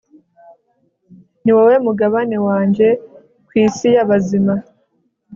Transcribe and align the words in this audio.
ni 1.43 1.51
wowe 1.55 1.75
mugabane 1.85 2.35
wanjye 2.47 2.87
ku 3.47 3.51
isi 3.65 3.87
y'abazima 3.95 4.53